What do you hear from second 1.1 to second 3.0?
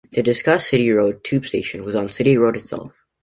tube station was on City Road itself.